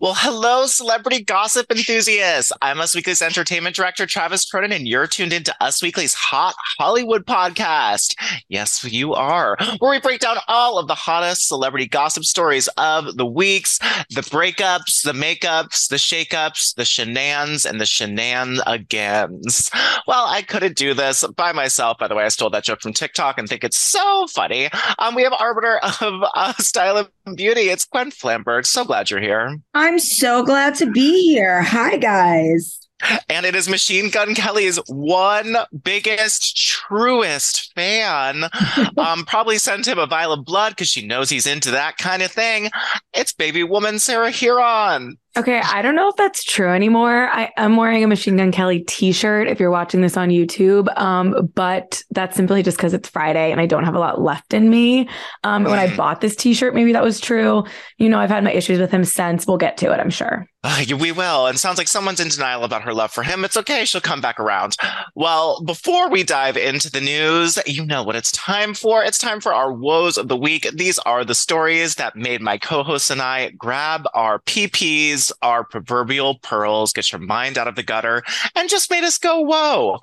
[0.00, 2.52] Well, hello, celebrity gossip enthusiasts.
[2.62, 7.26] I'm Us Weekly's entertainment director, Travis Cronin, and you're tuned into Us Weekly's Hot Hollywood
[7.26, 8.14] podcast.
[8.48, 13.16] Yes, you are, where we break down all of the hottest celebrity gossip stories of
[13.16, 19.68] the weeks, the breakups, the makeups, the shakeups, the shenanigans, and the shenanigans.
[20.06, 21.98] Well, I couldn't do this by myself.
[21.98, 24.68] By the way, I stole that joke from TikTok and think it's so funny.
[25.00, 27.62] Um, we have arbiter of uh, style and beauty.
[27.62, 28.64] It's Gwen Flamberg.
[28.64, 29.58] So glad you're here.
[29.88, 31.62] I'm so glad to be here.
[31.62, 32.86] Hi, guys.
[33.30, 38.44] And it is Machine Gun Kelly's one biggest, truest fan.
[38.98, 42.20] um, probably sent him a vial of blood because she knows he's into that kind
[42.20, 42.68] of thing.
[43.14, 45.12] It's baby woman Sarah Hearon.
[45.38, 47.28] Okay, I don't know if that's true anymore.
[47.28, 50.88] I, am wearing a Machine Gun Kelly t-shirt if you're watching this on YouTube.
[50.98, 54.52] Um, but that's simply just because it's Friday and I don't have a lot left
[54.52, 55.08] in me.
[55.44, 55.96] Um, when I mm.
[55.96, 57.62] bought this t-shirt, maybe that was true.
[57.98, 59.46] You know, I've had my issues with him since.
[59.46, 60.44] We'll get to it, I'm sure.
[60.64, 61.46] Uh, we will.
[61.46, 63.44] And sounds like someone's in denial about her love for him.
[63.44, 63.84] It's okay.
[63.84, 64.76] She'll come back around.
[65.14, 69.04] Well, before we dive into the news, you know what it's time for.
[69.04, 70.68] It's time for our woes of the week.
[70.74, 76.38] These are the stories that made my co-hosts and I grab our PPs, our proverbial
[76.38, 78.22] pearls, get your mind out of the gutter,
[78.54, 79.98] and just made us go, whoa.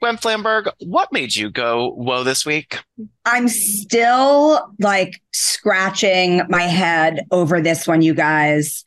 [0.00, 2.78] Gwen Flamberg, what made you go whoa this week?
[3.24, 8.84] I'm still like scratching my head over this one, you guys.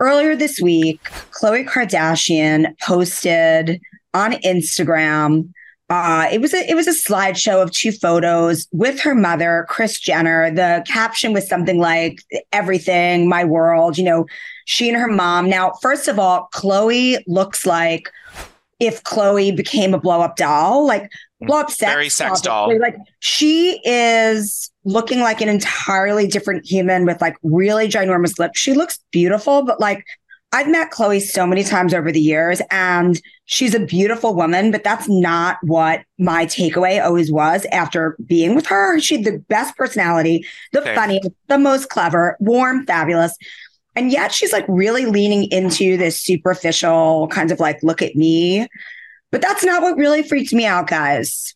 [0.00, 1.02] Earlier this week,
[1.32, 3.80] Khloe Kardashian posted
[4.14, 5.52] on Instagram.
[5.90, 9.98] Uh, it was a it was a slideshow of two photos with her mother, Kris
[9.98, 10.50] Jenner.
[10.50, 12.22] The caption was something like
[12.52, 14.26] "Everything, my world." You know,
[14.66, 15.48] she and her mom.
[15.48, 18.10] Now, first of all, Khloe looks like
[18.80, 21.10] if Khloe became a blow up doll, like
[21.40, 22.78] blow up sex, very sex doll.
[22.78, 28.58] Like she is looking like an entirely different human with like really ginormous lips.
[28.58, 30.04] She looks beautiful, but like
[30.50, 34.82] I've met Khloe so many times over the years and she's a beautiful woman, but
[34.82, 38.98] that's not what my takeaway always was after being with her.
[38.98, 40.94] She had the best personality, the okay.
[40.94, 43.36] funniest, the most clever, warm, fabulous.
[43.94, 48.66] And yet she's like really leaning into this superficial kind of like, look at me.
[49.30, 51.54] But that's not what really freaked me out, guys.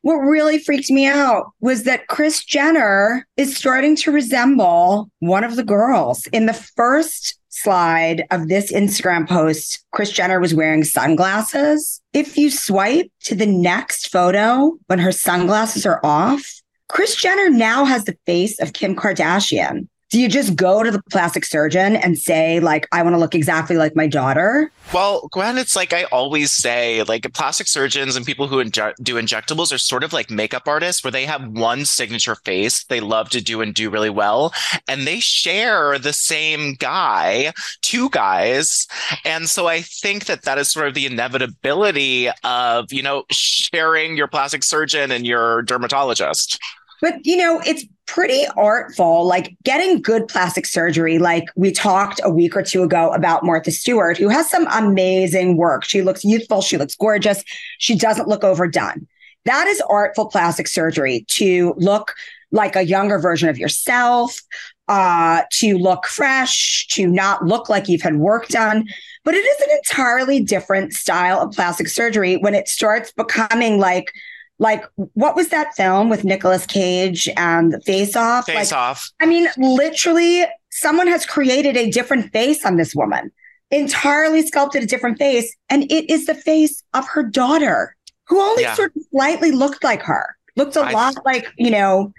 [0.00, 5.56] What really freaked me out was that Kris Jenner is starting to resemble one of
[5.56, 6.26] the girls.
[6.28, 12.00] In the first slide of this Instagram post, Kris Jenner was wearing sunglasses.
[12.12, 17.84] If you swipe to the next photo when her sunglasses are off, Kris Jenner now
[17.84, 22.18] has the face of Kim Kardashian do you just go to the plastic surgeon and
[22.18, 24.70] say like i want to look exactly like my daughter?
[24.92, 29.72] Well gwen it's like i always say like plastic surgeons and people who do injectables
[29.72, 33.40] are sort of like makeup artists where they have one signature face they love to
[33.40, 34.52] do and do really well
[34.88, 37.52] and they share the same guy
[37.82, 38.86] two guys
[39.24, 44.16] and so i think that that is sort of the inevitability of you know sharing
[44.16, 46.60] your plastic surgeon and your dermatologist
[47.00, 51.18] but you know, it's pretty artful, like getting good plastic surgery.
[51.18, 55.56] Like we talked a week or two ago about Martha Stewart, who has some amazing
[55.56, 55.84] work.
[55.84, 57.42] She looks youthful, she looks gorgeous,
[57.78, 59.06] she doesn't look overdone.
[59.44, 62.14] That is artful plastic surgery to look
[62.52, 64.40] like a younger version of yourself,
[64.88, 68.86] uh, to look fresh, to not look like you've had work done.
[69.24, 74.12] But it is an entirely different style of plastic surgery when it starts becoming like
[74.58, 78.46] Like, what was that film with Nicolas Cage and Face Off?
[78.46, 79.10] Face like, off.
[79.20, 83.30] I mean, literally, someone has created a different face on this woman,
[83.70, 85.54] entirely sculpted a different face.
[85.68, 87.94] And it is the face of her daughter,
[88.28, 88.74] who only Yeah.
[88.74, 92.12] sort of slightly looked like her, looked a I- lot like, you know,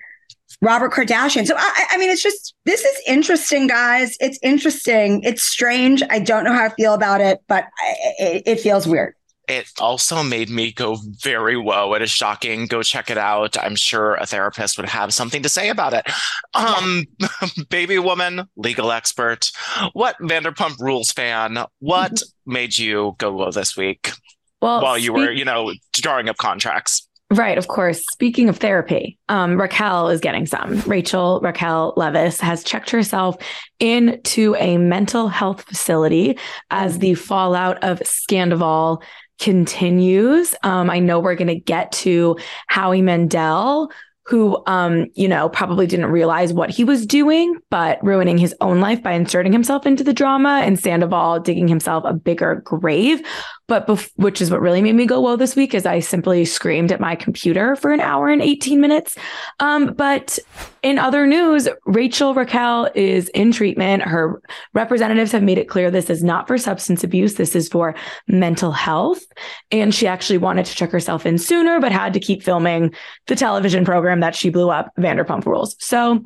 [0.62, 1.45] Robert Kardashian.
[1.45, 4.16] So, I, I mean, it's just, this is interesting, guys.
[4.19, 5.22] It's interesting.
[5.24, 6.01] It's strange.
[6.10, 9.13] I don't know how I feel about it, but I, it, it feels weird.
[9.48, 11.94] It also made me go very whoa.
[11.94, 12.66] It is shocking.
[12.66, 13.58] Go check it out.
[13.58, 16.06] I'm sure a therapist would have something to say about it.
[16.54, 17.06] Um,
[17.70, 19.50] baby woman, legal expert.
[19.94, 21.60] What Vanderpump Rules fan?
[21.80, 24.12] What made you go whoa this week
[24.62, 27.08] Well, while you were, you know, drawing up contracts?
[27.30, 28.06] Right, of course.
[28.14, 30.80] Speaking of therapy, um, Raquel is getting some.
[30.82, 33.36] Rachel Raquel Leviss has checked herself
[33.82, 36.38] into a mental health facility
[36.70, 39.02] as the fallout of Scandoval
[39.39, 40.56] continues.
[40.63, 42.38] Um, I know we're going to get to
[42.68, 43.92] Howie Mandel,
[44.25, 48.81] who, um, you know, probably didn't realize what he was doing, but ruining his own
[48.81, 53.22] life by inserting himself into the drama, and Sandoval digging himself a bigger grave.
[53.68, 56.46] But bef- which is what really made me go whoa this week is I simply
[56.46, 59.18] screamed at my computer for an hour and 18 minutes.
[59.60, 60.40] Um, but
[60.84, 64.04] in other news, Rachel Raquel is in treatment.
[64.04, 64.42] Her
[64.74, 67.36] representatives have made it clear this is not for substance abuse.
[67.36, 67.94] This is for
[68.28, 69.24] mental health.
[69.72, 72.94] And she actually wanted to check herself in sooner, but had to keep filming
[73.25, 75.75] the television program that she blew up, Vanderpump Rules.
[75.80, 76.24] So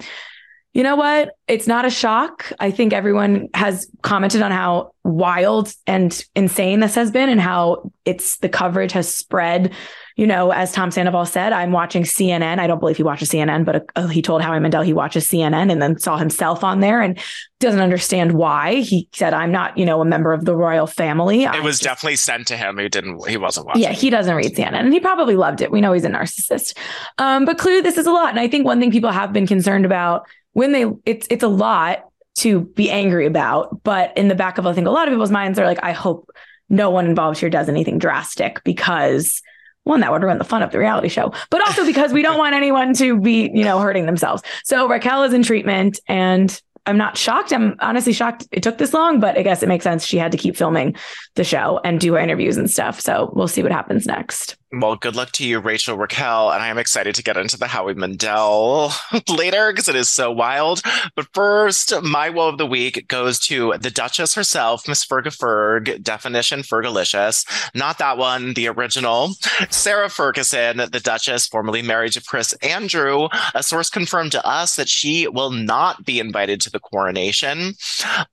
[0.73, 1.35] you know what?
[1.47, 2.51] It's not a shock.
[2.59, 7.91] I think everyone has commented on how wild and insane this has been and how
[8.05, 9.73] it's the coverage has spread.
[10.15, 12.59] You know, as Tom Sandoval said, I'm watching CNN.
[12.59, 15.71] I don't believe he watches CNN, but uh, he told Howie Mandel he watches CNN
[15.71, 17.17] and then saw himself on there and
[17.59, 18.75] doesn't understand why.
[18.75, 21.43] He said, I'm not, you know, a member of the royal family.
[21.43, 22.77] It was definitely sent to him.
[22.77, 23.27] He didn't.
[23.27, 23.81] He wasn't watching.
[23.81, 25.71] Yeah, he doesn't read CNN and he probably loved it.
[25.71, 26.77] We know he's a narcissist.
[27.17, 28.29] Um, but clearly this is a lot.
[28.29, 31.47] And I think one thing people have been concerned about when they it's it's a
[31.47, 32.05] lot
[32.39, 35.31] to be angry about, but in the back of I think a lot of people's
[35.31, 36.29] minds are like, I hope
[36.69, 39.41] no one involved here does anything drastic because
[39.83, 42.37] one, that would ruin the fun of the reality show, but also because we don't
[42.37, 44.43] want anyone to be, you know, hurting themselves.
[44.63, 47.51] So Raquel is in treatment and I'm not shocked.
[47.51, 50.05] I'm honestly shocked it took this long, but I guess it makes sense.
[50.05, 50.95] She had to keep filming
[51.35, 52.99] the show and do her interviews and stuff.
[53.01, 54.55] So we'll see what happens next.
[54.73, 56.49] Well, good luck to you, Rachel Raquel.
[56.49, 58.93] And I am excited to get into the Howie Mandel
[59.29, 60.81] later because it is so wild.
[61.13, 66.01] But first, my woe of the week goes to the Duchess herself, Miss Ferga Ferg,
[66.01, 67.45] definition Fergalicious.
[67.75, 69.33] Not that one, the original.
[69.69, 73.27] Sarah Ferguson, the Duchess, formerly married to Prince Andrew.
[73.53, 77.73] A source confirmed to us that she will not be invited to the coronation.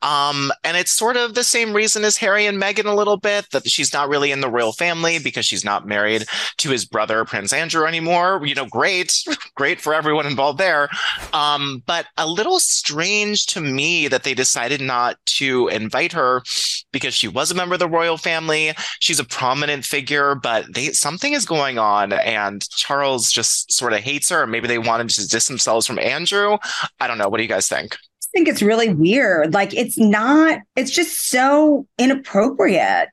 [0.03, 3.51] Um, and it's sort of the same reason as Harry and Meghan a little bit,
[3.51, 6.28] that she's not really in the royal family because she's not married
[6.59, 8.41] to his brother Prince Andrew anymore.
[8.45, 9.13] You know, great,
[9.55, 10.89] great for everyone involved there.
[11.33, 16.43] Um, but a little strange to me that they decided not to invite her
[16.93, 18.73] because she was a member of the royal family.
[19.01, 24.01] She's a prominent figure, but they something is going on, and Charles just sort of
[24.01, 24.47] hates her.
[24.47, 26.57] Maybe they wanted to distance themselves from Andrew.
[27.01, 27.29] I don't know.
[27.29, 27.95] What do you guys think?
[27.95, 29.55] I think it's really weird.
[29.55, 33.09] Like it's not, it's just so inappropriate.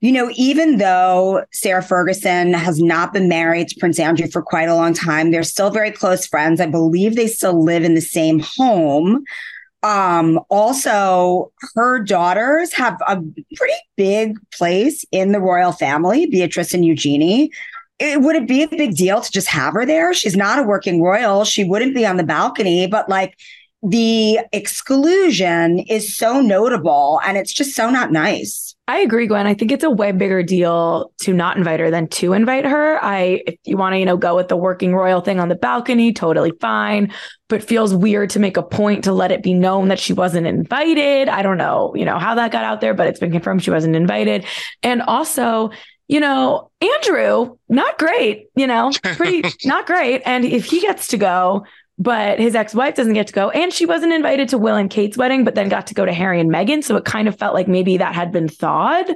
[0.00, 4.68] You know, even though Sarah Ferguson has not been married to Prince Andrew for quite
[4.68, 6.60] a long time, they're still very close friends.
[6.60, 9.24] I believe they still live in the same home.
[9.82, 13.20] Um, also, her daughters have a
[13.56, 17.50] pretty big place in the royal family, Beatrice and Eugenie.
[17.98, 20.14] It, would it be a big deal to just have her there?
[20.14, 21.44] She's not a working royal.
[21.44, 23.36] She wouldn't be on the balcony, but like
[23.82, 28.76] the exclusion is so notable and it's just so not nice.
[28.88, 29.46] I agree, Gwen.
[29.46, 32.98] I think it's a way bigger deal to not invite her than to invite her.
[33.04, 35.56] I, if you want to, you know, go with the working royal thing on the
[35.56, 37.12] balcony, totally fine.
[37.48, 40.46] But feels weird to make a point to let it be known that she wasn't
[40.46, 41.28] invited.
[41.28, 43.70] I don't know, you know, how that got out there, but it's been confirmed she
[43.70, 44.46] wasn't invited.
[44.82, 45.70] And also,
[46.08, 50.22] you know, Andrew, not great, you know, pretty not great.
[50.24, 51.66] And if he gets to go,
[51.98, 53.50] but his ex-wife doesn't get to go.
[53.50, 56.12] And she wasn't invited to will and kate's wedding but then got to go to
[56.12, 56.82] harry and meghan.
[56.84, 59.14] So it kind of felt like maybe that had been thawed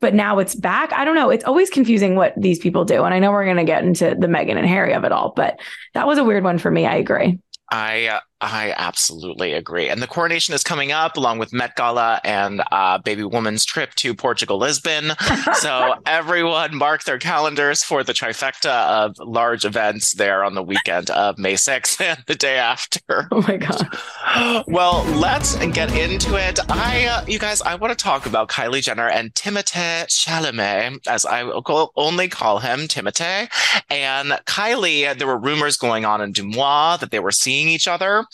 [0.00, 0.92] but now it's back.
[0.92, 1.28] I don't know.
[1.28, 3.02] It's always confusing what these people do.
[3.02, 5.32] And i know we're going to get into the meghan and harry of it all
[5.34, 5.60] but
[5.94, 6.86] that was a weird one for me.
[6.86, 7.38] I agree.
[7.70, 9.88] I uh, I absolutely agree.
[9.88, 13.94] And the coronation is coming up along with Met Gala and uh, Baby Woman's trip
[13.96, 15.12] to Portugal, Lisbon.
[15.54, 21.10] so everyone mark their calendars for the trifecta of large events there on the weekend
[21.10, 23.26] of May 6th and the day after.
[23.32, 23.88] Oh my God.
[24.68, 26.58] Well, let's get into it.
[26.70, 31.24] I, uh, you guys, I want to talk about Kylie Jenner and Timothée Chalamet, as
[31.24, 33.48] I will only call him Timothée.
[33.90, 38.26] And Kylie, there were rumors going on in Deuxmoi that they were seeing each other.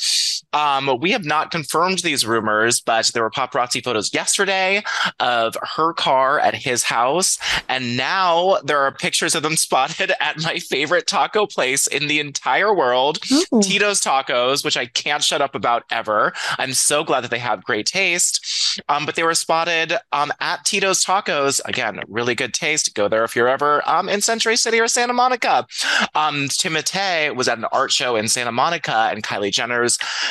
[0.52, 4.82] Um, we have not confirmed these rumors, but there were paparazzi photos yesterday
[5.18, 7.38] of her car at his house.
[7.68, 12.20] And now there are pictures of them spotted at my favorite taco place in the
[12.20, 13.60] entire world, Ooh.
[13.62, 16.32] Tito's Tacos, which I can't shut up about ever.
[16.58, 18.82] I'm so glad that they have great taste.
[18.88, 21.60] Um, but they were spotted um, at Tito's Tacos.
[21.64, 22.94] Again, really good taste.
[22.94, 25.66] Go there if you're ever um, in Century City or Santa Monica.
[26.14, 29.52] Um, Timothée was at an art show in Santa Monica, and Kylie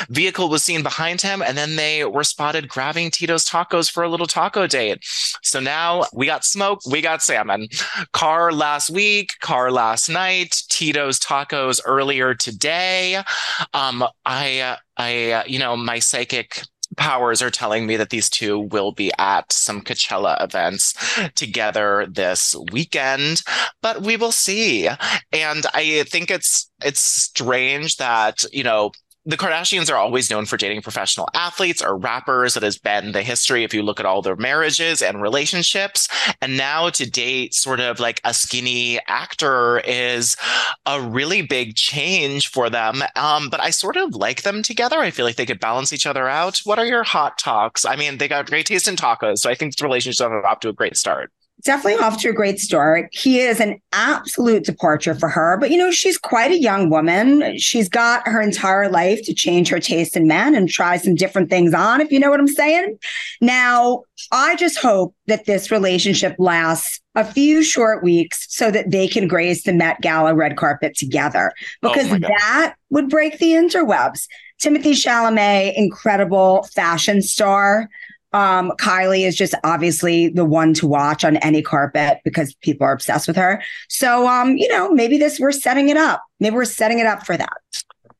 [0.08, 4.08] Vehicle was seen behind him, and then they were spotted grabbing Tito's tacos for a
[4.08, 4.98] little taco date.
[5.42, 7.68] So now we got smoke, we got salmon.
[8.12, 13.22] Car last week, car last night, Tito's tacos earlier today.
[13.72, 16.62] Um, I, I, you know, my psychic
[16.96, 20.94] powers are telling me that these two will be at some Coachella events
[21.34, 23.42] together this weekend,
[23.82, 24.88] but we will see.
[25.32, 28.92] And I think it's it's strange that, you know,
[29.26, 32.54] the Kardashians are always known for dating professional athletes or rappers.
[32.54, 36.08] That has been the history if you look at all their marriages and relationships.
[36.42, 40.36] And now to date sort of like a skinny actor is
[40.84, 43.02] a really big change for them.
[43.16, 44.98] Um, but I sort of like them together.
[44.98, 46.60] I feel like they could balance each other out.
[46.64, 47.84] What are your hot talks?
[47.86, 49.38] I mean, they got great taste in tacos.
[49.38, 51.32] So I think the relationship are off to a great start
[51.64, 53.08] definitely off to a great start.
[53.12, 57.58] He is an absolute departure for her, but you know, she's quite a young woman.
[57.58, 61.50] She's got her entire life to change her taste in men and try some different
[61.50, 62.98] things on, if you know what I'm saying.
[63.40, 69.08] Now, I just hope that this relationship lasts a few short weeks so that they
[69.08, 71.52] can grace the Met Gala red carpet together
[71.82, 74.26] oh because oh that would break the interwebs.
[74.60, 77.88] Timothée Chalamet, incredible fashion star.
[78.34, 82.92] Um, Kylie is just obviously the one to watch on any carpet because people are
[82.92, 83.62] obsessed with her.
[83.88, 86.22] So, um, you know, maybe this we're setting it up.
[86.40, 87.56] Maybe we're setting it up for that.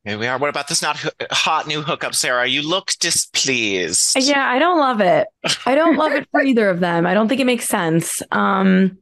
[0.04, 0.38] Here we are.
[0.38, 1.02] What about this not
[1.32, 2.46] hot new hookup, Sarah?
[2.46, 4.16] You look displeased.
[4.16, 5.26] Yeah, I don't love it.
[5.66, 7.06] I don't love it for either of them.
[7.06, 8.22] I don't think it makes sense.
[8.30, 8.98] Um,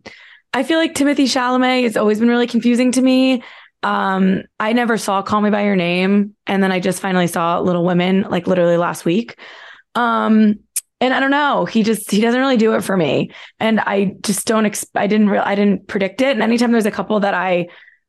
[0.54, 3.42] I feel like Timothée Chalamet has always been really confusing to me.
[3.83, 7.59] Um, I never saw Call Me by Your Name, and then I just finally saw
[7.59, 9.37] Little Women like literally last week.
[9.95, 10.61] Um,
[11.03, 14.15] and I don't know, he just he doesn't really do it for me, and I
[14.23, 14.67] just don't.
[14.67, 16.31] Ex- I didn't real I didn't predict it.
[16.31, 17.67] And anytime there's a couple that I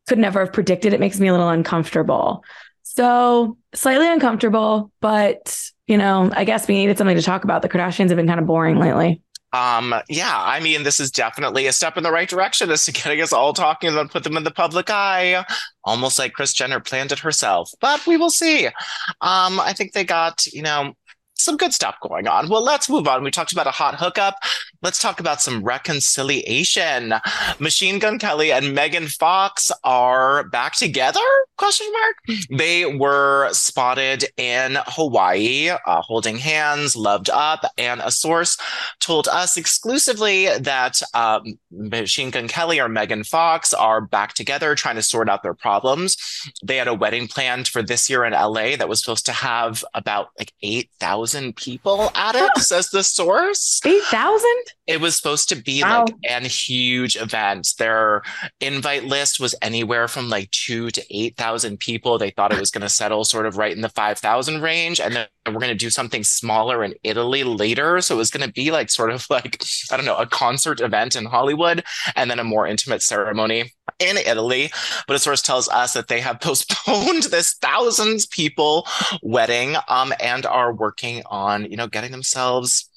[0.07, 2.43] could never have predicted, it makes me a little uncomfortable.
[2.83, 7.63] So slightly uncomfortable, but you know, I guess we needed something to talk about.
[7.63, 9.23] The Kardashians have been kind of boring lately.
[9.53, 12.91] Um, yeah, I mean, this is definitely a step in the right direction as to
[12.91, 15.43] getting us all talking about put them in the public eye,
[15.83, 17.71] almost like Kris Jenner planned it herself.
[17.79, 18.67] But we will see.
[18.67, 20.93] Um, I think they got, you know,
[21.43, 22.49] some good stuff going on.
[22.49, 23.23] Well, let's move on.
[23.23, 24.35] We talked about a hot hookup.
[24.83, 27.13] Let's talk about some reconciliation.
[27.57, 31.21] Machine Gun Kelly and Megan Fox are back together?
[31.57, 32.39] Question mark.
[32.49, 38.57] They were spotted in Hawaii, uh, holding hands, loved up, and a source
[38.99, 44.95] told us exclusively that um, Machine Gun Kelly or Megan Fox are back together, trying
[44.95, 46.17] to sort out their problems.
[46.61, 49.85] They had a wedding planned for this year in LA that was supposed to have
[49.93, 53.79] about like eight thousand people at it, says the source.
[53.85, 54.72] Eight thousand?
[54.85, 56.05] It was supposed to be wow.
[56.05, 57.69] like an huge event.
[57.77, 58.21] Their
[58.59, 62.17] invite list was anywhere from like two to 8,000 people.
[62.17, 64.99] They thought it was going to settle sort of right in the 5,000 range.
[64.99, 68.01] And then we're going to do something smaller in Italy later.
[68.01, 70.81] So it was going to be like sort of like, I don't know, a concert
[70.81, 71.83] event in Hollywood
[72.15, 74.71] and then a more intimate ceremony in Italy.
[75.07, 78.85] But a source tells us that they have postponed this thousands people
[79.21, 82.89] wedding um, and are working on, you know, getting themselves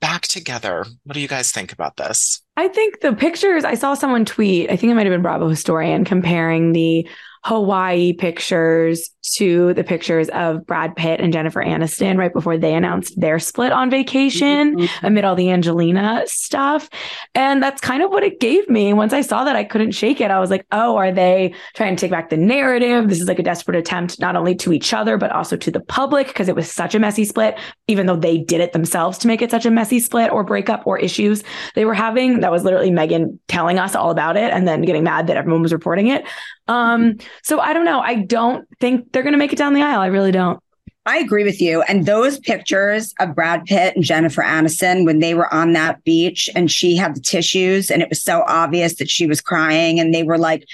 [0.00, 0.84] back together.
[1.04, 2.42] What do you guys think about this?
[2.56, 5.48] I think the pictures, I saw someone tweet, I think it might have been Bravo
[5.48, 7.08] Historian, comparing the
[7.42, 13.18] Hawaii pictures to the pictures of Brad Pitt and Jennifer Aniston right before they announced
[13.18, 15.06] their split on vacation mm-hmm.
[15.06, 16.90] amid all the Angelina stuff.
[17.34, 18.92] And that's kind of what it gave me.
[18.92, 20.30] Once I saw that, I couldn't shake it.
[20.30, 23.08] I was like, oh, are they trying to take back the narrative?
[23.08, 25.80] This is like a desperate attempt, not only to each other, but also to the
[25.80, 29.28] public, because it was such a messy split, even though they did it themselves to
[29.28, 31.42] make it such a messy split or breakup or issues
[31.74, 32.40] they were having.
[32.40, 35.62] That was literally Megan telling us all about it and then getting mad that everyone
[35.62, 36.24] was reporting it.
[36.68, 38.00] Um, so I don't know.
[38.00, 40.00] I don't think they're going to make it down the aisle.
[40.00, 40.60] I really don't.
[41.06, 41.82] I agree with you.
[41.82, 46.48] And those pictures of Brad Pitt and Jennifer Aniston when they were on that beach
[46.54, 50.14] and she had the tissues and it was so obvious that she was crying and
[50.14, 50.64] they were like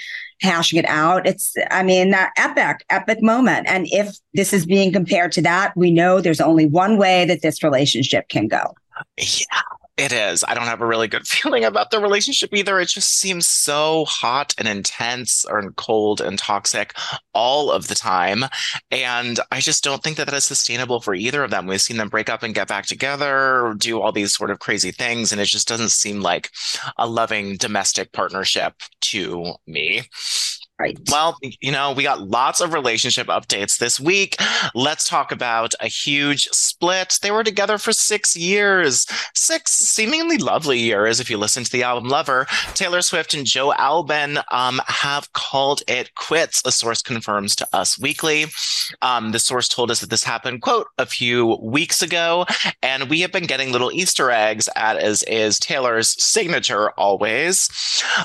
[0.41, 1.25] hashing it out.
[1.25, 3.67] It's, I mean, that epic, epic moment.
[3.67, 7.41] And if this is being compared to that, we know there's only one way that
[7.41, 8.75] this relationship can go.
[9.17, 9.61] Yeah.
[9.97, 10.43] It is.
[10.47, 12.79] I don't have a really good feeling about the relationship either.
[12.79, 16.93] It just seems so hot and intense or cold and toxic
[17.33, 18.45] all of the time.
[18.91, 21.65] And I just don't think that that is sustainable for either of them.
[21.65, 24.91] We've seen them break up and get back together, do all these sort of crazy
[24.91, 25.31] things.
[25.31, 26.51] And it just doesn't seem like
[26.97, 30.03] a loving domestic partnership to me.
[30.79, 30.99] Right.
[31.09, 34.35] Well, you know, we got lots of relationship updates this week.
[34.75, 37.17] Let's talk about a huge split.
[37.23, 41.19] They were together for six years, six seemingly lovely years.
[41.19, 45.81] If you listen to the album Lover, Taylor Swift and Joe Alwyn um, have called
[45.87, 46.61] it quits.
[46.63, 48.45] A source confirms to Us Weekly.
[49.01, 52.45] Um, the source told us that this happened, quote, a few weeks ago,
[52.83, 57.67] and we have been getting little Easter eggs at as is Taylor's signature always,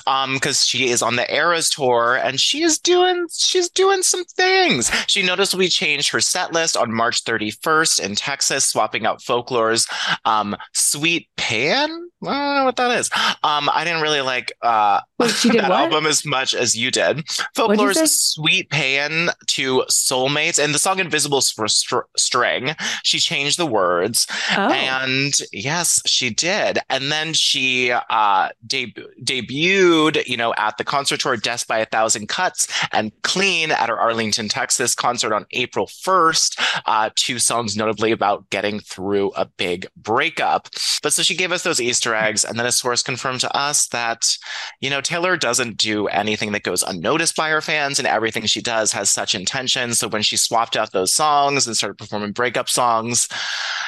[0.04, 4.24] because um, she is on the Eras tour and she is doing she's doing some
[4.24, 4.90] things.
[5.06, 9.86] She noticed we changed her set list on March 31st in Texas, swapping out Folklore's
[10.24, 11.90] um, Sweet Pan.
[12.24, 13.10] I don't know what that is.
[13.42, 15.80] Um, I didn't really like uh, Wait, she did that what?
[15.80, 17.26] album as much as you did.
[17.56, 22.74] Folklore's Sweet Pan to Soulmates and the song Invisible for str- String.
[23.02, 24.26] She changed the words.
[24.56, 24.70] Oh.
[24.70, 26.78] And yes, she did.
[26.88, 31.86] And then she uh, deb- debuted, you know, at the concert tour Death by a
[31.86, 36.82] Thousand Cuts and Clean at her Arlington, Texas concert on April 1st.
[36.86, 40.68] Uh, two songs notably about getting through a big breakup.
[41.02, 42.44] But so she gave us those Easter eggs.
[42.44, 44.36] And then a source confirmed to us that,
[44.80, 48.62] you know, Taylor doesn't do anything that goes unnoticed by her fans, and everything she
[48.62, 49.92] does has such intention.
[49.92, 53.28] So when she swapped out those songs and started performing breakup songs,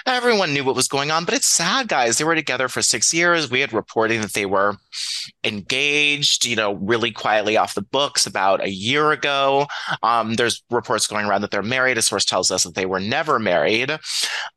[0.04, 1.24] everyone knew what was going on.
[1.24, 2.18] But it's sad, guys.
[2.18, 3.50] They were together for six years.
[3.50, 4.76] We had reporting that they were
[5.42, 9.66] engaged, you know, really quietly off the books about a year ago.
[10.02, 11.96] Um, there's reports going around that they're married.
[11.96, 13.98] A source tells us that they were never married.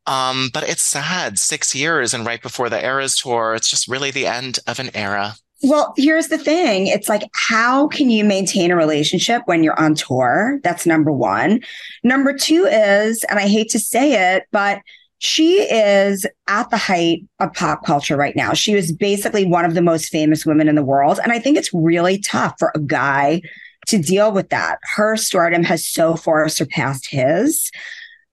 [0.04, 1.38] Um, but it's sad.
[1.38, 4.94] Six years, and right before the Eras tour, it's just really the end of an
[4.94, 5.36] era.
[5.62, 6.86] Well, here's the thing.
[6.86, 10.60] It's like, how can you maintain a relationship when you're on tour?
[10.62, 11.60] That's number one.
[12.04, 14.80] Number two is, and I hate to say it, but
[15.18, 18.52] she is at the height of pop culture right now.
[18.52, 21.18] She is basically one of the most famous women in the world.
[21.22, 23.42] And I think it's really tough for a guy
[23.88, 24.78] to deal with that.
[24.94, 27.72] Her stardom has so far surpassed his.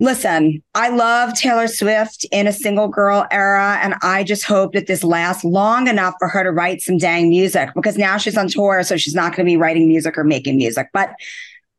[0.00, 4.86] Listen, I love Taylor Swift in a single girl era, and I just hope that
[4.86, 8.46] this lasts long enough for her to write some dang music because now she's on
[8.46, 10.88] tour, so she's not going to be writing music or making music.
[10.92, 11.14] But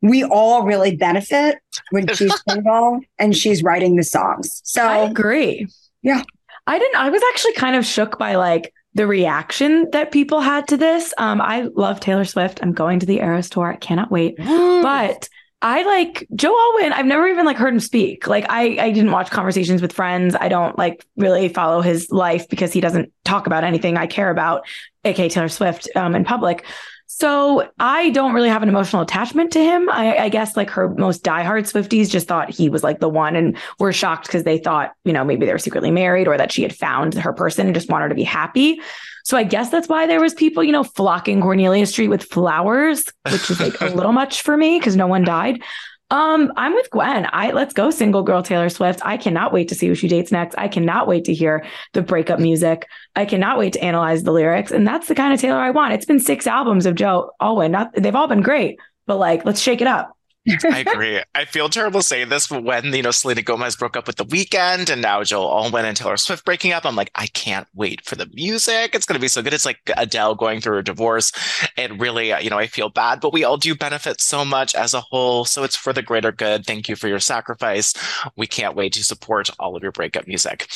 [0.02, 1.58] we all really benefit
[1.90, 4.60] when she's single and she's writing the songs.
[4.64, 5.66] So I agree.
[6.02, 6.22] Yeah.
[6.66, 10.68] I didn't, I was actually kind of shook by like the reaction that people had
[10.68, 11.14] to this.
[11.18, 12.60] Um, I love Taylor Swift.
[12.62, 13.72] I'm going to the Eras tour.
[13.72, 14.36] I cannot wait.
[14.38, 15.28] but
[15.62, 16.92] I like Joe Alwyn.
[16.92, 18.26] I've never even like heard him speak.
[18.26, 20.34] Like I, I didn't watch conversations with friends.
[20.38, 24.30] I don't like really follow his life because he doesn't talk about anything I care
[24.30, 24.66] about,
[25.04, 26.64] aka Taylor Swift, um, in public.
[27.06, 29.90] So I don't really have an emotional attachment to him.
[29.90, 33.36] I, I guess like her most diehard Swifties just thought he was like the one
[33.36, 36.52] and were shocked because they thought, you know, maybe they were secretly married or that
[36.52, 38.80] she had found her person and just wanted to be happy.
[39.24, 43.04] So I guess that's why there was people, you know, flocking Cornelia Street with flowers,
[43.30, 45.62] which is like a little much for me because no one died.
[46.10, 47.28] Um, I'm with Gwen.
[47.32, 49.00] I let's go single girl Taylor Swift.
[49.04, 50.56] I cannot wait to see who she dates next.
[50.58, 52.88] I cannot wait to hear the breakup music.
[53.14, 54.72] I cannot wait to analyze the lyrics.
[54.72, 55.94] And that's the kind of Taylor I want.
[55.94, 57.70] It's been six albums of Joe Alwyn.
[57.70, 60.16] Not they've all been great, but like let's shake it up.
[60.48, 61.20] I agree.
[61.34, 64.24] I feel terrible saying this, but when you know Selena Gomez broke up with The
[64.24, 68.04] Weeknd, and now Joel Alwyn and Taylor Swift breaking up, I'm like, I can't wait
[68.06, 68.94] for the music.
[68.94, 69.52] It's going to be so good.
[69.52, 71.30] It's like Adele going through a divorce.
[71.76, 74.94] and really, you know, I feel bad, but we all do benefit so much as
[74.94, 75.44] a whole.
[75.44, 76.64] So it's for the greater good.
[76.64, 77.92] Thank you for your sacrifice.
[78.36, 80.68] We can't wait to support all of your breakup music.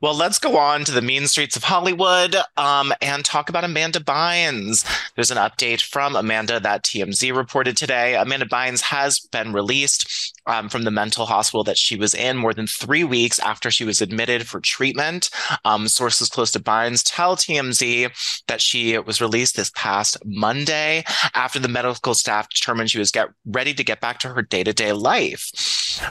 [0.00, 4.00] Well, let's go on to the mean streets of Hollywood um, and talk about Amanda
[4.00, 4.84] Bynes.
[5.14, 8.16] There's an update from Amanda that TMZ reported today.
[8.16, 12.36] Amanda Bynes has has been released um, from the mental hospital that she was in
[12.36, 15.30] more than three weeks after she was admitted for treatment.
[15.64, 21.58] Um, sources close to Bynes tell TMZ that she was released this past Monday after
[21.58, 24.72] the medical staff determined she was get ready to get back to her day to
[24.72, 25.50] day life.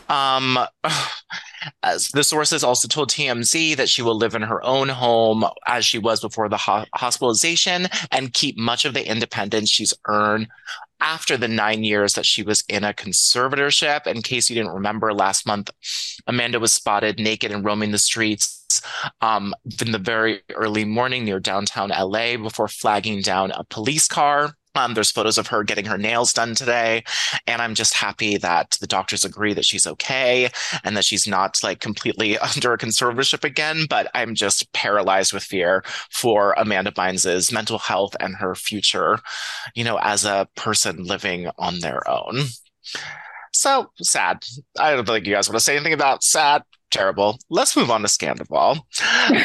[0.10, 0.60] Um,
[2.14, 5.98] the sources also told TMZ that she will live in her own home as she
[5.98, 10.48] was before the ho- hospitalization and keep much of the independence she's earned
[11.04, 14.08] after the nine years that she was in a conservatorship.
[14.08, 15.70] In case you didn't remember, last month,
[16.26, 18.82] Amanda was spotted naked and roaming the streets
[19.22, 19.54] um,
[19.86, 24.54] in the very early morning near downtown LA before flagging down a police car.
[24.76, 27.04] Um, there's photos of her getting her nails done today.
[27.48, 30.50] And I'm just happy that the doctors agree that she's okay
[30.84, 33.86] and that she's not like completely under a conservatorship again.
[33.90, 39.20] But I'm just paralyzed with fear for Amanda Bynes's mental health and her future,
[39.76, 42.42] you know, as a person living on their own.
[43.54, 44.44] So sad.
[44.80, 47.40] I don't think you guys want to say anything about sad terrible.
[47.50, 48.78] Let's move on to Scandoval.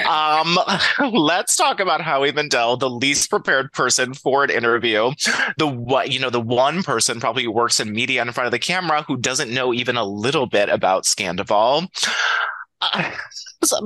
[0.07, 5.13] um, let's talk about Howie Mandel, the least prepared person for an interview.
[5.57, 8.59] The what you know, the one person probably works in media in front of the
[8.59, 11.89] camera who doesn't know even a little bit about Scandoval.
[12.81, 13.11] Uh,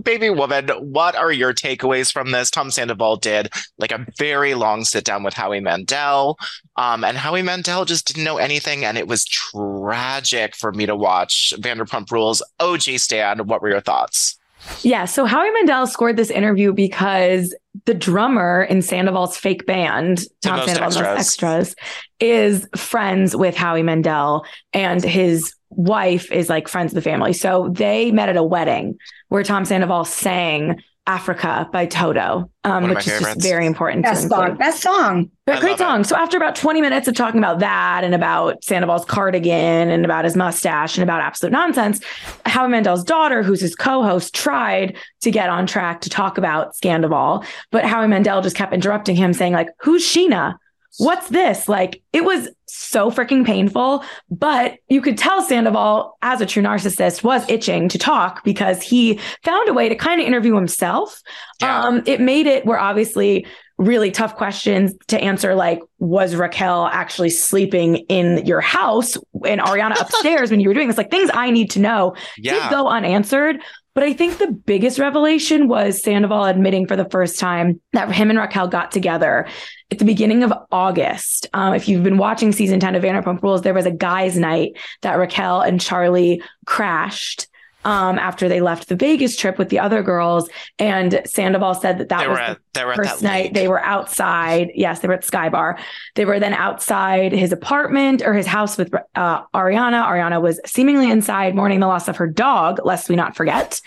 [0.02, 2.50] baby woman, what are your takeaways from this?
[2.50, 6.38] Tom Sandoval did like a very long sit down with Howie Mandel.
[6.76, 8.84] Um, and Howie Mandel just didn't know anything.
[8.84, 12.42] And it was tragic for me to watch Vanderpump Rules.
[12.60, 14.38] OG Stan, what were your thoughts?
[14.82, 15.06] Yeah.
[15.06, 17.54] So Howie Mandel scored this interview because
[17.84, 21.18] the drummer in Sandoval's fake band, Tom Sandoval's extras.
[21.18, 21.74] extras,
[22.20, 27.32] is friends with Howie Mandel and his wife is like friends of the family.
[27.32, 33.08] So they met at a wedding where Tom Sandoval sang Africa by Toto, um, which
[33.08, 34.04] is just very important.
[34.04, 34.56] Best song.
[34.56, 35.30] Best song.
[35.46, 36.02] But great song.
[36.02, 36.04] It.
[36.04, 40.24] So after about 20 minutes of talking about that and about Sandoval's cardigan and about
[40.24, 42.00] his mustache and about absolute nonsense,
[42.46, 47.44] Howie Mandel's daughter, who's his co-host, tried to get on track to talk about Scandoval,
[47.72, 50.56] but Howie Mandel just kept interrupting him, saying like, "Who's Scheana?
[50.98, 51.68] What's this?
[51.68, 57.22] Like it was so freaking painful, but you could tell Sandoval, as a true narcissist,
[57.22, 61.20] was itching to talk because he found a way to kind of interview himself.
[61.60, 61.84] Yeah.
[61.84, 63.46] Um, it made it where obviously
[63.78, 69.96] really tough questions to answer, like, was Raquel actually sleeping in your house and Ariana
[70.00, 70.98] upstairs when you were doing this?
[70.98, 72.68] Like things I need to know yeah.
[72.68, 73.60] did go unanswered.
[73.94, 78.30] But I think the biggest revelation was Sandoval admitting for the first time that him
[78.30, 79.46] and Raquel got together
[79.90, 81.46] at the beginning of August.
[81.52, 84.78] Um, if you've been watching season 10 of Vanderpump Rules, there was a guys' night
[85.02, 87.48] that Raquel and Charlie crashed
[87.84, 90.48] um, after they left the Vegas trip with the other girls.
[90.78, 94.70] And Sandoval said that that they was at, the first night they were outside.
[94.74, 95.78] Yes, they were at Sky Bar.
[96.14, 100.04] They were then outside his apartment or his house with uh, Ariana.
[100.04, 103.80] Ariana was seemingly inside mourning the loss of her dog, lest we not forget.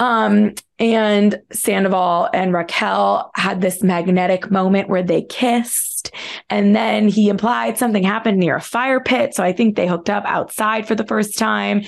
[0.00, 6.10] Um, and Sandoval and Raquel had this magnetic moment where they kissed.
[6.50, 9.34] And then he implied something happened near a fire pit.
[9.34, 11.82] So I think they hooked up outside for the first time.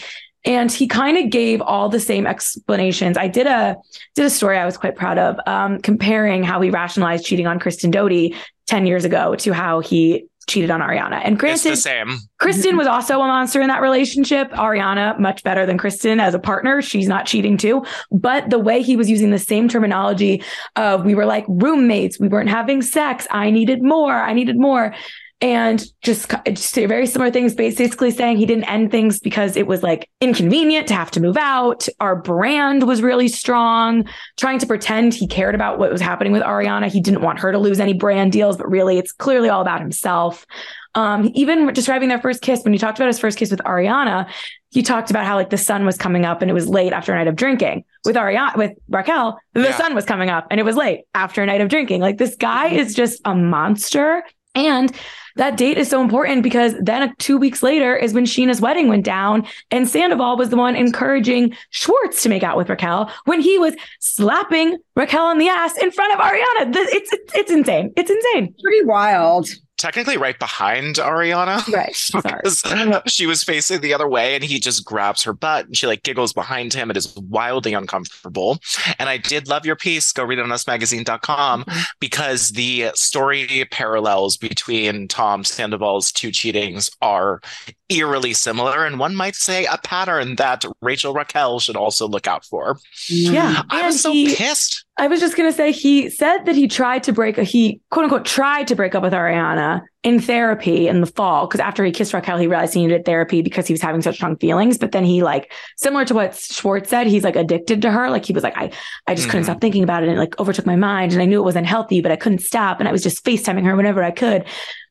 [0.47, 3.19] And he kind of gave all the same explanations.
[3.19, 3.77] I did a
[4.15, 7.59] did a story I was quite proud of, um, comparing how he rationalized cheating on
[7.59, 8.35] Kristen Doute
[8.67, 11.21] 10 years ago to how he cheated on Ariana.
[11.25, 12.19] And granted, it's the same.
[12.39, 14.51] Kristen was also a monster in that relationship.
[14.53, 16.81] Ariana, much better than Kristen as a partner.
[16.81, 17.85] She's not cheating too.
[18.13, 20.45] But the way he was using the same terminology
[20.77, 23.27] of we were like roommates, we weren't having sex.
[23.31, 24.15] I needed more.
[24.15, 24.95] I needed more
[25.41, 29.83] and just, just very similar things, basically saying he didn't end things because it was
[29.83, 31.87] like inconvenient to have to move out.
[32.01, 36.43] Our brand was really strong, trying to pretend he cared about what was happening with
[36.43, 36.91] Ariana.
[36.91, 39.81] He didn't want her to lose any brand deals, but really it's clearly all about
[39.81, 40.47] himself.
[40.95, 44.31] Um, even describing their first kiss, when he talked about his first kiss with Ariana,
[44.71, 47.13] he talked about how like the sun was coming up and it was late after
[47.13, 47.85] a night of drinking.
[48.07, 49.77] With Ariana, with Raquel, the yeah.
[49.77, 52.01] sun was coming up and it was late after a night of drinking.
[52.01, 54.23] Like this guy is just a monster.
[54.57, 54.91] And
[55.37, 59.05] that date is so important because then two weeks later is when Scheana's wedding went
[59.05, 63.59] down, and Sandoval was the one encouraging Schwartz to make out with Raquel when he
[63.59, 66.75] was slapping Raquel on the ass in front of Ariana.
[66.75, 67.93] It's it's, it's insane.
[67.97, 68.55] It's insane.
[68.63, 69.49] Pretty wild.
[69.77, 71.67] Technically right behind Ariana.
[71.73, 71.95] Right.
[71.97, 73.01] Sorry.
[73.07, 76.03] she was facing the other way and he just grabs her butt and she like
[76.03, 76.91] giggles behind him.
[76.91, 78.59] It is wildly uncomfortable.
[78.99, 80.13] And I did love your piece.
[80.13, 81.81] Go read it on usmagazine.com Mm-hmm.
[82.01, 87.41] because the story parallels between Tom Sandoval's two cheatings are
[87.89, 88.85] eerily similar.
[88.87, 92.79] And one might say a pattern that Rachel Raquel should also look out for.
[93.09, 93.63] Yeah.
[93.71, 94.85] I And was so he- pissed.
[94.99, 98.05] I was just gonna say he said that he tried to break a he quote
[98.05, 101.93] unquote tried to break up with Ariana in therapy in the fall because after he
[101.93, 104.79] kissed Raquel he realized he needed therapy because he was having such strong feelings.
[104.79, 108.09] But then he like similar to what Schwartz said, he's like addicted to her.
[108.09, 108.71] Like he was like I
[109.07, 109.47] I just couldn't Mhm.
[109.47, 111.57] stop thinking about it and it, like overtook my mind and I knew it was
[111.57, 114.45] unhealthy, but I couldn't stop and I was just FaceTiming her whenever I could.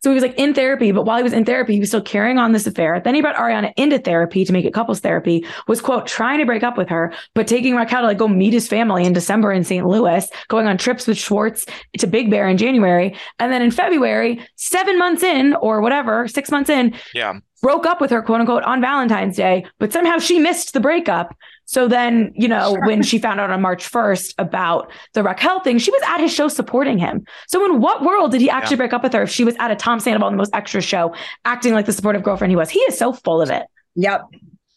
[0.05, 1.99] So he was like in therapy, but while he was in therapy, he was still
[1.99, 3.01] carrying on this affair.
[3.03, 6.45] Then he brought Ariana into therapy to make it couples therapy, was quote, trying to
[6.45, 9.51] break up with her, but taking Raquel to like go meet his family in December
[9.51, 9.83] in St.
[9.83, 11.65] Louis, going on trips with Schwartz
[11.97, 13.15] to Big Bear in January.
[13.39, 17.39] And then in February, seven months in or whatever, six months in, Yeah.
[17.63, 21.35] broke up with her, quote unquote, on Valentine's Day, but somehow she missed the breakup.
[21.65, 25.79] So then, you know, when she found out on March 1st about the Raquel thing,
[25.79, 27.25] she was at his show supporting him.
[27.47, 28.77] So in what world did he actually Yeah.
[28.77, 31.13] break up with her if she was at a Tom Sandoval, the most extra show,
[31.43, 32.69] acting like the supportive girlfriend he was?
[32.69, 33.63] He is so full of it.
[33.95, 34.21] Yep.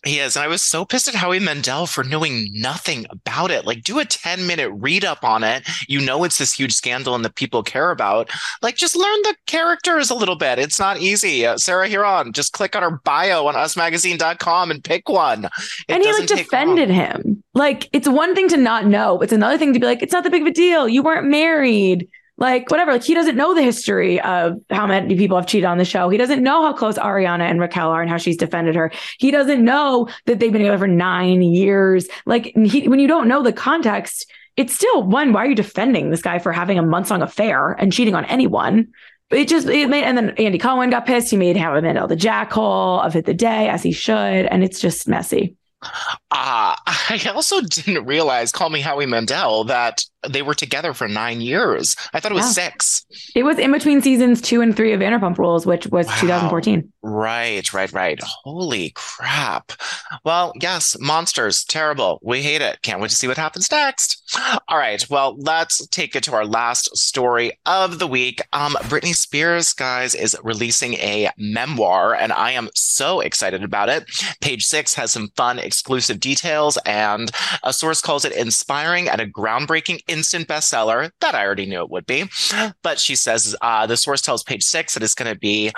[0.05, 0.37] He is.
[0.37, 3.67] And I was so pissed at Howie Mandel for knowing nothing about it.
[3.67, 5.69] Like, do a 10 minute read up on it.
[5.89, 8.31] You know, it's this huge scandal and the people care about.
[8.63, 10.61] Like, just learn the characters a little bit.
[10.61, 11.45] It's not easy.
[11.45, 15.47] Uh, Sarah Hearon, just click on her bio on usmagazine.com and pick one.
[15.47, 15.51] It
[15.89, 17.43] and he like defended him.
[17.55, 20.23] Like it's one thing to not know, it's another thing to be like, it's not
[20.23, 20.89] the big of a deal.
[20.89, 22.09] You weren't married.
[22.39, 22.93] Like whatever.
[22.93, 26.09] Like he doesn't know the history of how many people have cheated on the show.
[26.09, 28.93] He doesn't know how close Ariana and Raquel are and how she's defended her.
[29.19, 32.09] He doesn't know that they've been together for nine years.
[32.27, 35.33] Like he, when you don't know the context, it's still one.
[35.33, 38.25] Why are you defending this guy for having a months long affair and cheating on
[38.27, 38.89] anyone?
[39.31, 41.31] It just it made and then Andy Cohen got pissed.
[41.31, 44.81] He made Howie Mandel the jackhole of hit the day as he should, and it's
[44.81, 45.57] just messy.
[46.31, 51.41] Ah, I also didn't realize, call me Howie Mandel, that they were together for nine
[51.41, 51.95] years.
[52.13, 52.71] I thought it was Yeah.
[52.71, 53.07] six.
[53.35, 56.21] It was in between seasons two and three of Vanderpump Rules, which was Wow.
[56.21, 56.93] 2014.
[57.03, 58.21] Right, right, right.
[58.45, 59.73] Holy crap.
[60.25, 62.19] Well, yes, monsters, terrible.
[62.23, 62.83] We hate it.
[62.83, 64.23] Can't wait to see what happens next.
[64.69, 68.41] All right, well, let's take it to our last story of the week.
[68.53, 74.05] Um, Britney Spears, guys, is releasing a memoir, and I am so excited about it.
[74.41, 77.31] Page six has some fun exclusive details, and
[77.63, 81.11] a source calls it inspiring and a groundbreaking instant bestseller.
[81.21, 82.25] That I already knew it would be.
[82.83, 85.73] But she says uh, the source tells page six that it's going to be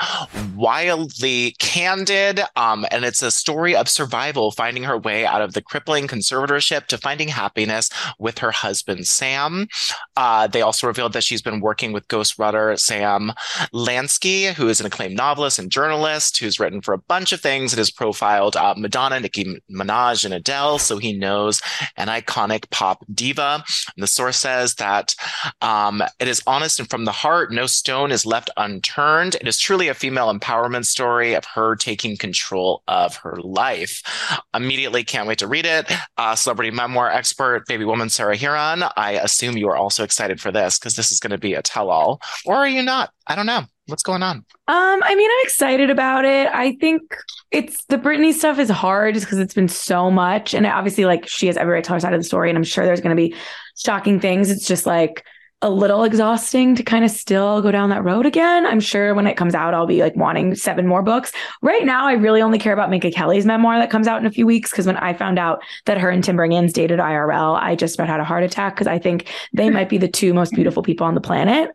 [0.57, 2.41] wildly candid.
[2.57, 6.87] Um, and it's a story of survival, finding her way out of the crippling conservatorship
[6.87, 9.69] to finding happiness with her husband, Sam.
[10.17, 13.33] Uh, they also revealed that she's been working with ghostwriter Sam
[13.73, 17.73] Lansky, who is an acclaimed novelist and journalist who's written for a bunch of things
[17.73, 20.79] and has profiled uh, Madonna, Nicki Minaj, and Adele.
[20.79, 21.61] So he knows
[21.97, 23.65] an iconic pop diva.
[23.97, 25.15] And the source says that
[25.63, 27.51] um, it is honest and from the heart.
[27.51, 29.37] No stone is left unturned.
[29.37, 34.03] It is truly a female empowerment story of her taking control of her life.
[34.53, 35.91] Immediately can't wait to read it.
[36.19, 38.93] Uh, celebrity memoir expert, baby woman Sarah Hearon.
[38.95, 41.63] I assume you are also excited for this because this is going to be a
[41.63, 42.21] tell all.
[42.45, 43.15] Or are you not?
[43.27, 43.65] I don't know.
[43.91, 44.39] What's going on?
[44.69, 46.49] Um, I mean, I'm excited about it.
[46.53, 47.03] I think
[47.51, 50.55] it's the Britney stuff is hard just because it's been so much.
[50.55, 52.57] And obviously, like she has every right to tell her side of the story, and
[52.57, 53.35] I'm sure there's gonna be
[53.77, 54.51] shocking things.
[54.51, 55.25] It's just like
[55.63, 58.65] a little exhausting to kind of still go down that road again.
[58.65, 61.33] I'm sure when it comes out, I'll be like wanting seven more books.
[61.61, 64.31] Right now, I really only care about Minka Kelly's memoir that comes out in a
[64.31, 64.73] few weeks.
[64.73, 68.09] Cause when I found out that her and Tim Riggins dated IRL, I just about
[68.09, 71.07] had a heart attack because I think they might be the two most beautiful people
[71.07, 71.71] on the planet.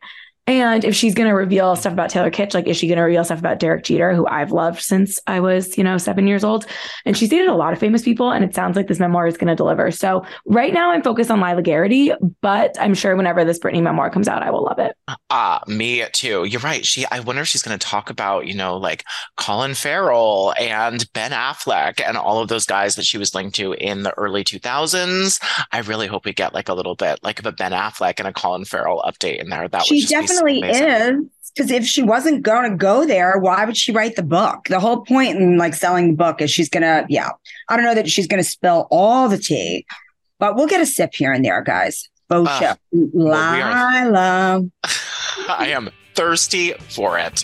[0.47, 3.03] And if she's going to reveal stuff about Taylor Kitsch, like, is she going to
[3.03, 6.43] reveal stuff about Derek Jeter, who I've loved since I was, you know, seven years
[6.43, 6.67] old?
[7.03, 9.37] And she's dated a lot of famous people, and it sounds like this memoir is
[9.37, 9.89] going to deliver.
[9.89, 14.11] So right now, I'm focused on Lyla Garrity, but I'm sure whenever this Britney memoir
[14.11, 14.95] comes out, I will love it.
[15.31, 16.43] Ah, me too.
[16.43, 16.85] You're right.
[16.85, 19.03] She, I wonder if she's going to talk about, you know, like
[19.37, 23.73] Colin Farrell and Ben Affleck and all of those guys that she was linked to
[23.73, 25.41] in the early 2000s.
[25.71, 28.27] I really hope we get like a little bit like of a Ben Affleck and
[28.27, 29.67] a Colin Farrell update in there.
[29.67, 31.19] That would she just be so definitely amazing.
[31.25, 31.51] is.
[31.55, 34.65] Because if she wasn't going to go there, why would she write the book?
[34.67, 37.29] The whole point in like selling the book is she's going to, yeah,
[37.69, 39.85] I don't know that she's going to spill all the tea,
[40.37, 42.09] but we'll get a sip here and there, guys.
[42.29, 44.65] Ah, we are- Lyla.
[45.47, 47.43] I am thirsty for it.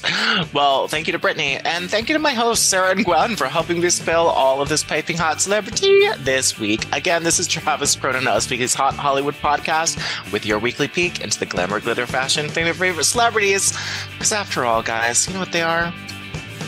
[0.54, 3.46] Well, thank you to Britney, and thank you to my hosts, Sarah and Gwen, for
[3.48, 6.86] helping me spill all of this piping hot celebrity this week.
[6.94, 9.98] Again, this is Travis Cronin, Us Weekly's Hot Hollywood podcast,
[10.32, 13.78] with your weekly peek into the glamour, glitter, fashion, thing of favorite celebrities.
[14.14, 15.94] Because after all, guys, you know what they are?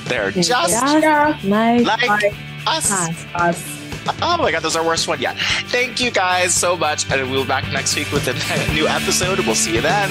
[0.06, 2.34] They're just Yeah, like, like
[2.68, 2.92] us.
[2.92, 3.26] us.
[3.34, 3.80] Us.
[4.22, 5.38] Oh my god, that's our worst one yet.
[5.68, 8.34] Thank you guys so much, and we'll be back next week with a
[8.74, 9.40] new episode.
[9.40, 10.10] We'll see you then.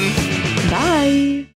[0.70, 1.46] Bye.